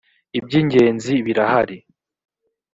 ibyingenzi 0.39 1.13
birahari. 1.25 1.77